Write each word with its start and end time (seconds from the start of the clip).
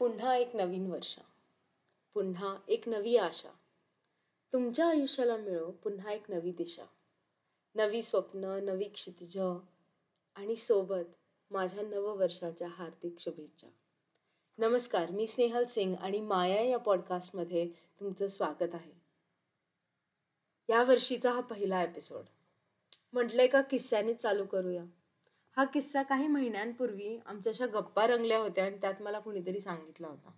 पुन्हा 0.00 0.36
एक 0.36 0.56
नवीन 0.56 0.90
वर्ष. 0.90 1.18
पुन्हा 2.14 2.56
एक 2.68 2.88
नवी 2.88 3.16
आशा. 3.16 3.48
तुमच्या 4.52 4.88
आयुष्याला 4.88 5.36
मिळो 5.36 5.70
पुन्हा 5.70 6.12
एक 6.12 6.30
नवी 6.30 6.52
दिशा. 6.52 6.84
नवी 7.74 8.02
स्वप्न 8.02 8.44
नवी 8.62 8.84
क्षितिज 8.84 9.38
आणि 10.34 10.56
सोबत 10.56 11.14
माझ्या 11.50 11.84
नववर्षाच्या 11.84 12.68
हार्दिक 12.68 13.18
शुभेच्छा. 13.18 13.68
नमस्कार 14.58 15.10
मी 15.10 15.26
स्नेहल 15.26 15.64
सिंग 15.64 15.94
आणि 15.94 16.20
माया 16.20 16.62
या 16.62 16.78
पॉडकास्टमध्ये 16.78 17.68
तुमचं 18.00 18.26
स्वागत 18.26 18.74
आहे. 18.74 18.92
या 20.68 20.82
वर्षीचा 20.82 21.32
हा 21.32 21.40
पहिला 21.40 21.82
एपिसोड 21.82 22.24
म्हटलंय 23.12 23.46
का 23.46 23.62
किस्स्याने 23.62 24.14
चालू 24.14 24.46
करूया. 24.46 24.84
हा 25.60 25.64
किस्सा 25.72 26.02
काही 26.02 26.26
महिन्यांपूर्वी 26.26 27.16
आमच्याशा 27.26 27.66
गप्पा 27.72 28.06
रंगल्या 28.06 28.38
होत्या 28.38 28.64
आणि 28.64 28.76
त्यात 28.80 29.00
मला 29.02 29.18
कुणीतरी 29.20 29.60
सांगितला 29.60 30.06
होता. 30.08 30.30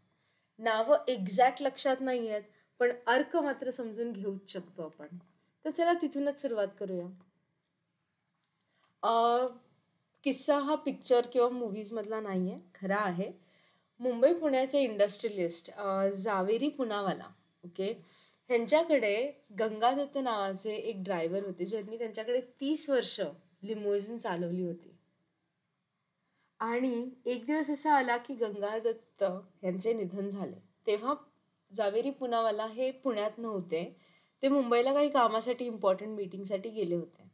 नावं 0.59 1.05
एक्झॅक्ट 1.09 1.63
लक्षात 1.63 2.01
नाही 2.01 2.29
आहेत 2.29 2.43
पण 2.81 2.93
अर्क 3.07 3.37
मात्र 3.37 3.71
समजून 3.71 4.11
घेऊच 4.13 4.51
शकतो 4.53 4.83
आपण. 4.83 5.07
तर 5.65 5.71
चला 5.71 5.93
तिथूनच 6.03 6.41
सुरुवात 6.43 6.69
करूया. 6.81 7.07
किस्सा 10.25 10.59
हा 10.59 10.75
पिक्चर 10.85 11.27
किंवा 11.33 11.49
मूवीजमधला 11.49 12.21
नाही 12.21 12.51
आहे 12.51 12.61
खरा 12.75 12.99
आहे. 12.99 13.31
मुंबई 14.01 14.33
पुण्याचे 14.35 14.81
इंडस्ट्रियलिस्ट 14.83 15.71
जावेरी 16.17 16.69
पुनावाला 16.69 17.29
ओके? 17.65 17.93
ह्यांच्याकडे 18.51 19.15
गंगादत्त 19.61 20.19
नावाचे 20.19 20.75
एक 20.75 21.03
ड्रायव्हर 21.05 21.45
होते 21.47 21.65
ज्यांनी 21.65 21.99
त्यांच्याकडे 21.99 22.41
तीस 22.61 22.89
वर्ष 22.91 23.21
लिमोझिन 23.63 24.19
चालवली 24.19 24.63
होती. 24.63 24.92
आणि 26.63 27.09
एक 27.27 27.45
दिवस 27.47 27.71
असा 27.71 27.93
आला 27.95 28.17
की 28.17 28.35
गंगादत्त 28.35 29.23
यांचे 29.65 29.93
निधन 29.93 30.29
झाले. 30.29 30.57
तेव्हा 30.87 31.15
जावेरी 31.71 32.11
पुनावाला 32.11 32.67
हे 32.67 32.91
पुण्यात 33.05 33.39
नव्हते. 33.39 33.85
ते 34.43 34.49
मुंबईला 34.49 34.93
काही 34.95 35.09
कामासाठी 35.09 35.65
इम्पॉर्टंट 35.67 36.17
मीटिंगसाठी 36.17 36.71
गेले 36.71 36.95
होते. 36.95 37.29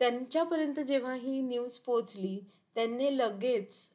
त्यांच्यापर्यंत 0.00 0.80
जेव्हा 0.80 1.14
ही 1.14 1.40
न्यूज 1.42 1.78
पोचली 1.78 2.38
त्यांनी 2.76 3.16
लगेच 3.18 3.88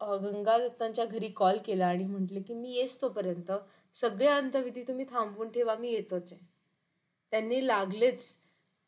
गंगादत्तांच्या 0.00 1.04
घरी 1.04 1.28
कॉल 1.36 1.58
केला 1.66 1.86
आणि 1.86 2.04
म्हटले 2.04 2.40
की 2.42 2.54
मी 2.54 2.74
येस 2.74 3.00
तोपर्यंत. 3.02 3.52
सगळे 3.96 4.28
अंतविधी 4.28 4.82
तुम्ही 4.82 5.04
थांबवून 5.10 5.50
ठेवा 5.50 5.74
मी 5.76 5.90
येतोच 5.92 6.32
आहे. 6.32 6.46
त्यांनी 7.32 7.66
लागलेच 7.66 8.34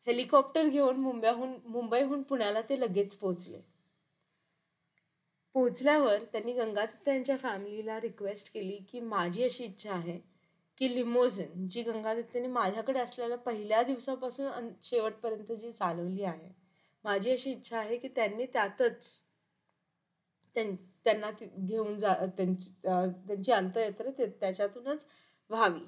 हेलिकॉप्टर 0.06 0.68
घेऊन 0.68 0.96
मुंबईहून 0.96 1.52
मुंबईहून 1.66 2.22
पुण्याला 2.22 2.60
ते 2.68 2.80
लगेच 2.80 3.16
पोचले 3.16 3.60
पोचल्यावर 5.54 6.22
त्यांनी 6.32 6.52
गंगादत्त 6.52 7.08
यांच्या 7.08 7.36
फॅमिलीला 7.36 8.00
रिक्वेस्ट 8.00 8.52
केली 8.54 8.78
की 8.88 9.00
माझी 9.00 9.44
अशी 9.44 9.64
इच्छा 9.64 9.92
आहे 9.94 10.18
की 10.80 10.94
लिमोझिन 10.94 11.68
जी 11.68 11.82
गंगादत्तने 11.82 12.46
माझ्याकडे 12.46 13.00
असलेल्या 13.00 13.36
पहिल्या 13.38 13.82
दिवसापासून 13.82 14.68
शेवटपर्यंत 14.82 15.52
जी 15.52 15.72
चालवली 15.72 16.24
आहे 16.24 16.52
माझी 17.04 17.30
अशी 17.30 17.50
इच्छा 17.52 17.78
आहे 17.78 17.96
की 17.96 18.08
त्यांनी 18.08 18.46
त्यातच 18.46 19.18
त्यांना 20.56 21.30
घेऊन 21.40 21.96
जा 21.98 22.14
त्यांची 22.36 22.70
त्यांची 22.82 23.52
अंतयात्रा 23.52 24.10
ते 24.18 24.26
त्याच्यातूनच 24.40 25.06
व्हावी. 25.50 25.84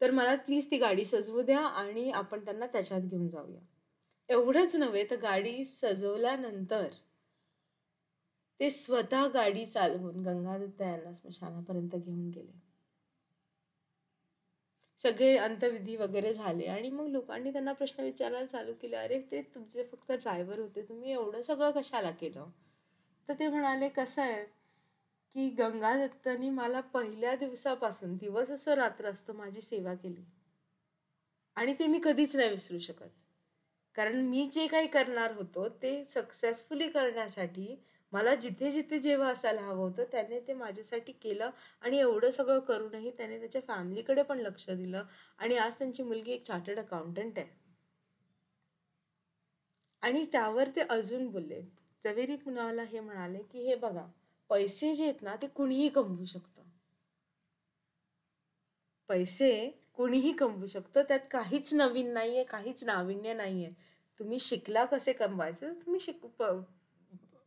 तर 0.00 0.10
मला 0.10 0.34
प्लीज 0.36 0.70
ती 0.70 0.78
गाडी 0.78 1.04
सजवू 1.04 1.42
द्या 1.42 1.60
आणि 1.60 2.10
आपण 2.12 2.44
त्यांना 2.44 2.66
त्याच्यात 2.66 3.00
घेऊन 3.00 3.28
जाऊया. 3.28 3.60
एवढंच 4.28 4.76
नव्हे 4.76 5.04
तर 5.10 5.16
गाडी 5.16 5.64
सजवल्यानंतर 5.64 6.88
ते 8.62 8.70
स्वतः 8.70 9.26
गाडी 9.26 9.66
चालवून 9.66 10.22
गंगादत्त 10.22 10.82
यांना 10.82 11.12
स्मशानापर्यंत 11.12 11.96
घेऊन 11.96 12.30
गेले. 12.30 12.52
सगळे 15.00 15.36
अंतविधी 15.36 15.96
वगैरे 15.96 16.34
झाले 16.34 16.66
आणि 16.66 16.90
मग 16.90 17.06
लोकांनी 17.06 17.52
त्यांना 17.52 17.72
प्रश्न 17.72 18.02
विचारायला 18.02 18.46
चालू 18.46 18.72
केले 18.82 18.96
अरे 18.96 19.20
ते 19.30 19.42
तुमचे 19.42 19.84
फक्त 19.84 20.12
ड्रायव्हर 20.12 20.58
होते 20.58 20.82
तुम्ही 20.82 21.12
एवढं 21.12 21.42
सगळं 21.42 21.70
कशाला 21.70 22.10
केलं? 22.10 22.50
तर 23.28 23.34
ते 23.38 23.48
म्हणाले 23.48 23.88
कसं 23.88 24.22
आहे 24.22 24.44
की 25.34 25.48
गंगादत्तांनी 25.48 26.50
मला 26.50 26.80
पहिल्या 26.80 27.36
दिवसापासून 27.36 28.16
दिवस 28.16 28.50
असं 28.50 28.74
रात्र 28.74 29.10
असतो 29.10 29.32
माझी 29.32 29.60
सेवा 29.60 29.94
केली. 29.94 30.24
आणि 31.54 31.74
ते 31.74 31.86
मी 31.86 32.00
कधीच 32.04 32.36
नाही 32.36 32.50
विसरू 32.50 32.78
शकत. 32.78 33.08
कारण 33.94 34.20
मी 34.20 34.50
जे 34.52 34.66
काही 34.66 34.86
करणार 34.86 35.32
होतो 35.32 35.68
ते 35.68 36.04
सक्सेसफुली 36.04 36.88
करण्यासाठी 36.88 37.76
मला 38.12 38.34
जिथे 38.34 38.70
जिथे 38.70 38.98
जेव्हा 38.98 39.28
असायला 39.28 39.60
हवं 39.60 39.76
होतं 39.76 40.04
त्याने 40.12 40.40
ते 40.40 40.52
माझ्यासाठी 40.52 41.12
केलं 41.12 41.50
आणि 41.80 41.98
एवढं 41.98 42.30
सगळं 42.30 42.58
करूनही 42.60 43.10
त्याने 43.10 43.38
त्याच्या 43.38 43.62
फॅमिलीकडे 43.68 44.22
पण 44.22 44.38
लक्ष 44.38 44.70
दिलं 44.70 45.04
आणि 45.38 45.56
आज 45.56 45.74
त्यांची 45.74 46.02
मुलगी 46.02 46.32
एक 46.32 46.42
चार्टर्ड 46.46 46.78
अकाउंटंट 46.78 47.38
आहे. 47.38 47.48
आणि 50.02 50.24
त्यावर 50.32 50.68
ते 50.68 50.80
अजून 50.80 51.26
बोलले 51.28 51.60
जवेरी 52.04 52.36
पुनावाला 52.36 52.82
हे 52.82 53.00
म्हणाले 53.00 53.38
की 53.42 53.66
हे 53.66 53.74
बघा 53.74 54.06
पैसे 54.50 54.94
जे 54.94 55.04
आहेत 55.04 55.22
ना 55.22 55.36
ते 55.42 55.46
कुणीही 55.46 55.88
कमवू 55.88 56.24
शकतं. 56.24 56.62
पैसे 59.08 59.70
कुणीही 59.94 60.32
कमवू 60.32 60.66
शकतं 60.66 61.02
त्यात 61.02 61.20
काहीच 61.30 61.74
नवीन 61.74 62.12
नाहीये 62.12 62.44
काहीच 62.44 62.84
नाविन्य 62.84 63.34
नाहीये. 63.34 63.70
तुम्ही 64.20 64.38
शिकला 64.40 64.84
कसे 64.84 65.12
कमवायचे? 65.12 65.70
तुम्ही 65.70 66.00
शिक 66.00 66.20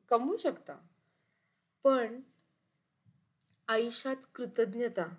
कमवू 0.09 0.37
शकता. 0.37 0.73
पण 1.83 2.21
आयुष्यात 3.67 4.15
कृतज्ञता 4.35 5.15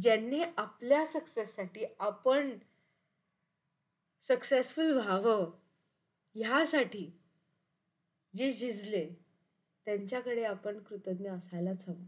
ज्यांनी 0.00 0.42
आपल्या 0.56 1.06
सक्सेससाठी 1.06 1.84
आपण 1.98 2.58
सक्सेसफुल 4.22 4.92
व्हावं 4.92 5.58
ह्यासाठी 6.34 7.20
जे 8.36 8.52
झिजले 8.52 9.10
त्यांच्याकडे 9.84 10.44
आपण 10.44 10.82
कृतज्ञ 10.82 11.30
असायलाच 11.30 11.88
हवं. 11.88 12.04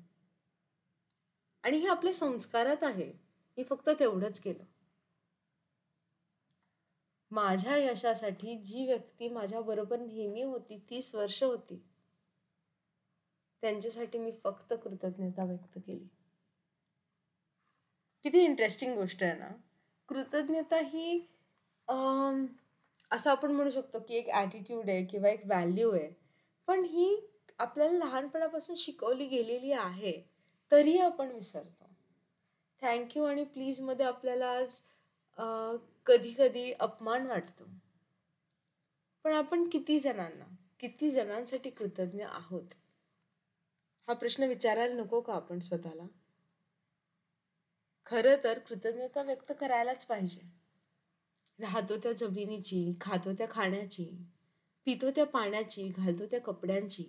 आणि 1.62 1.78
हे 1.78 1.88
आपल्या 1.88 2.12
संस्कारात 2.12 2.82
आहे. 2.82 3.12
मी 3.56 3.64
फक्त 3.64 3.90
तेवढंच 4.00 4.40
केलं. 4.40 4.64
माझ्या 7.30 7.76
यशासाठी 7.76 8.56
जी 8.64 8.86
व्यक्ती 8.86 9.28
माझ्याबरोबर 9.28 9.98
नेहमी 10.00 10.42
होती 10.42 10.78
तीस 10.90 11.14
वर्ष 11.14 11.42
होती 11.42 11.82
त्यांच्यासाठी 13.62 14.18
मी 14.18 14.32
फक्त 14.44 14.72
कृतज्ञता 14.82 15.44
व्यक्त 15.44 15.78
केली. 15.78 16.06
किती 18.24 18.44
इंटरेस्टिंग 18.44 18.94
गोष्ट 18.96 19.22
आहे 19.22 19.38
ना. 19.38 19.48
कृतज्ञता 20.08 20.78
ही 20.84 21.18
असं 23.10 23.30
आपण 23.30 23.50
म्हणू 23.52 23.70
शकतो 23.70 23.98
की 24.08 24.14
एक 24.16 24.28
ॲटिट्यूड 24.30 24.88
आहे 24.90 25.04
किंवा 25.06 25.28
एक 25.30 25.46
व्हॅल्यू 25.46 25.90
आहे. 25.92 26.10
पण 26.68 26.84
ही 26.84 27.16
आपल्याला 27.58 27.98
लहानपणापासून 27.98 28.76
शिकवली 28.76 29.26
गेलेली 29.26 29.72
आहे 29.72 30.12
तरी 30.72 30.96
आपण 30.98 31.30
विसरतो. 31.32 31.84
थँक्यू 32.82 33.24
आणि 33.24 33.44
प्लीजमध्ये 33.44 34.06
आपल्याला 34.06 34.48
आज 34.50 34.80
कधी 36.06 36.34
कधी 36.38 36.72
अपमान 36.72 37.26
वाटतो. 37.26 37.64
पण 39.24 39.32
आपण 39.32 39.68
किती 39.68 39.98
जणांना 40.00 40.44
किती 40.80 41.10
जणांसाठी 41.10 41.70
कृतज्ञ 41.70 42.24
आहोत? 42.24 42.74
हा 44.08 44.14
प्रश्न 44.14 44.44
विचारायला 44.44 44.94
नको 44.94 45.20
का 45.20 45.34
आपण 45.34 45.60
स्वतःला? 45.60 46.06
खरं 48.06 48.36
तर 48.44 48.58
कृतज्ञता 48.58 49.22
व्यक्त 49.22 49.52
करायलाच 49.60 50.06
पाहिजे. 50.06 50.40
राहतो 51.60 51.96
त्या 51.96 52.12
जमिनीची 52.12 52.94
खातो 53.00 53.32
त्या 53.32 53.46
खाण्याची 53.50 54.08
पितो 54.84 55.10
त्या 55.10 55.26
पाण्याची 55.26 55.88
घालतो 55.88 56.26
त्या 56.26 56.40
कपड्यांची 56.40 57.04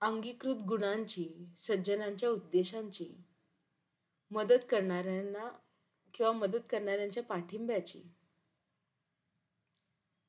अंगीकृत 0.00 0.56
गुणांची 0.56 1.28
सज्जनांच्या 1.58 2.30
उद्देशांची 2.30 3.14
मदत 4.30 4.64
करणाऱ्यांना 4.70 5.48
किंवा 6.14 6.32
मदत 6.32 6.58
करणाऱ्यांच्या 6.70 7.22
पाठिंब्याची. 7.22 8.02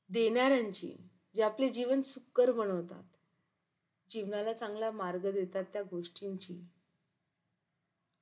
देणाऱ्यांची 0.09 0.95
जे 1.35 1.43
आपले 1.43 1.69
जीवन 1.69 2.01
सुकर 2.01 2.51
बनवतात. 2.51 3.03
जीवनाला 4.09 4.53
चांगला 4.53 4.91
मार्ग 4.91 5.31
देतात 5.31 5.63
त्या 5.73 5.81
गोष्टींची. 5.81 6.61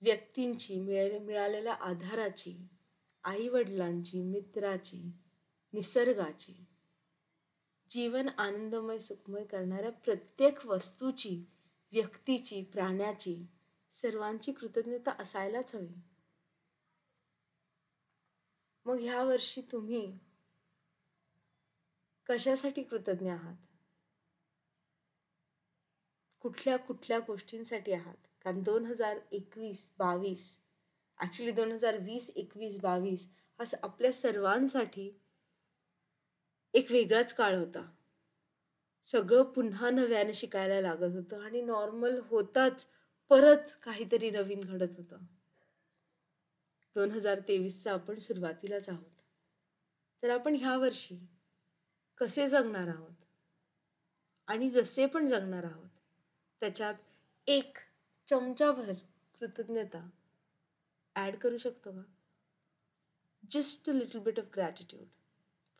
व्यक्तींची 0.01 0.79
मिळाले 0.79 1.19
मिळालेल्या 1.19 1.73
आधाराची 1.73 2.57
आईवडिलांची 3.23 4.21
मित्राची 4.21 5.11
निसर्गाची. 5.73 6.65
जीवन 7.89 8.29
आनंदमय 8.37 8.99
सुखमय 8.99 9.43
करणाऱ्या 9.43 9.91
प्रत्येक 9.91 10.65
वस्तूची 10.65 11.43
व्यक्तीची 11.91 12.63
प्राण्याची 12.63 13.45
सर्वांची 13.91 14.51
कृतज्ञता 14.51 15.11
असायलाच 15.19 15.75
हवी. 15.75 16.12
मग 18.85 18.99
ह्या 18.99 19.23
वर्षी 19.23 19.61
तुम्ही 19.61 20.19
कशासाठी 22.29 22.83
कृतज्ञ 22.83 23.29
आहात? 23.29 23.55
कुठल्या 26.41 26.77
कुठल्या 26.77 27.19
गोष्टींसाठी 27.19 27.91
आहात? 27.91 28.15
कारण 28.43 28.63
दोन 28.63 28.85
हजार 28.85 29.19
एकवीस 29.31 29.91
बावीस 29.97 30.57
ॲक्च्युली 31.19 31.51
दोन 31.51 31.71
हजार 31.71 31.97
वीस 31.97 32.29
एकवीस 32.35 32.79
बावीस 32.79 33.27
हा 33.59 33.63
आपल्या 33.83 34.13
सर्वांसाठी 34.13 35.19
एक 36.73 36.91
वेगळाच 36.91 37.33
काळ 37.33 37.55
होता. 37.55 37.91
सगळं 39.05 39.43
पुन्हा 39.43 39.89
नव्याने 39.89 40.33
शिकायला 40.33 40.81
लागत 40.81 41.15
होतं 41.15 41.41
आणि 41.41 41.61
नॉर्मल 41.61 42.19
होताच 42.25 42.87
परत 43.29 43.71
काहीतरी 43.83 44.29
नवीन 44.29 44.61
घडत 44.61 44.97
होतं. 44.97 45.17
दोन 46.95 47.11
हजार 47.11 47.39
तेवीसचा 47.47 47.93
आपण 47.93 48.17
सुरुवातीलाच 48.19 48.89
आहोत. 48.89 49.09
तर 50.23 50.29
आपण 50.29 50.55
ह्या 50.55 50.75
वर्षी 50.77 51.17
कसे 52.21 52.47
जगणार 52.47 52.87
आहोत? 52.87 53.11
आणि 54.47 54.69
जसे 54.69 55.05
पण 55.05 55.27
जगणार 55.27 55.63
आहोत 55.63 55.89
त्याच्यात 56.61 56.95
एक 57.47 57.77
चमचाभर 58.27 58.91
कृतज्ञता 59.41 60.07
ॲड 61.15 61.35
करू 61.35 61.57
शकतो 61.57 61.91
का? 61.91 62.01
Just 63.51 63.89
a 63.89 63.93
little 63.93 64.19
bit 64.19 64.39
of 64.39 64.45
gratitude 64.55 65.07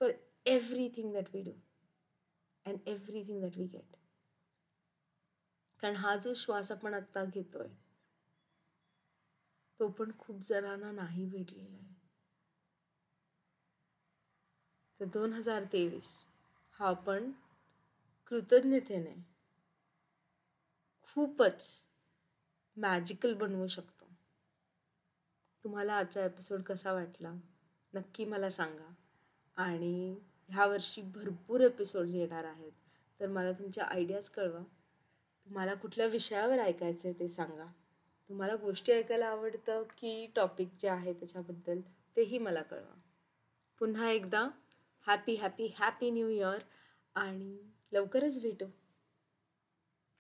for 0.01 0.12
everything 0.45 1.13
that 1.13 1.30
we 1.33 1.42
do 1.42 1.51
and 2.66 2.88
everything 2.88 3.42
that 3.42 3.57
we 3.57 3.68
get 3.68 3.95
कारण 5.80 5.95
हा 5.95 6.16
जो 6.16 6.33
श्वास 6.33 6.71
आपण 6.71 6.94
आत्ता 6.94 7.24
घेतोय 7.25 7.68
तो 9.80 9.88
पण 9.88 10.12
खूप 10.20 10.42
जणांना 10.42 10.92
नाही 10.92 11.25
भेटलेला 11.25 11.78
आहे. 11.78 11.94
तर 15.00 15.06
दोन 15.06 15.34
हजार 15.34 15.64
तेवीस 15.64 16.28
हा 16.72 16.88
आपण 16.88 17.31
कृतज्ञतेने 18.28 19.16
खूपच 21.02 21.86
मॅजिकल 22.78 23.34
बनवू 23.34 23.68
शकतो. 23.68 24.06
तुम्हाला 25.64 25.94
आजचा 25.94 26.26
एपिसोड 26.26 26.62
कसा 26.62 26.94
वाटला? 26.94 27.34
नक्की 27.94 28.26
मला 28.26 28.50
सांगा. 28.50 28.94
आणि 29.56 30.19
ह्या 30.50 30.66
वर्षी 30.66 31.02
भरपूर 31.02 31.62
एपिसोड्स 31.62 32.14
येणार 32.14 32.44
आहेत. 32.44 32.72
तर 33.19 33.28
मला 33.28 33.52
तुमच्या 33.52 33.86
आयडियाज 33.86 34.30
कळवा. 34.30 34.64
तुम्हाला 35.46 35.74
कुठल्या 35.74 36.08
विषयावर 36.08 36.60
ऐकायचं 36.60 37.10
आहे 37.10 37.19
ते 37.19 37.30
सांगा. 37.30 37.72
तुम्हाला 38.33 38.56
गोष्टी 38.56 38.91
ऐकायला 38.91 39.27
आवडतं 39.27 39.83
की 39.83 40.31
टॉपिक 40.35 40.69
जे 40.80 40.88
आहे 40.88 41.13
त्याच्याबद्दल 41.13 41.81
तेही 42.18 42.38
मला 42.38 42.62
कळवा. 42.62 43.00
पुन्हा 43.80 44.12
एकदा 44.12 44.50
happy 45.07 45.35
happy 45.35 45.74
happy 45.80 46.09
new 46.09 46.27
year 46.27 46.59
आणि 47.15 47.57
लवकरच 47.91 48.41
भेटू. 48.41 48.65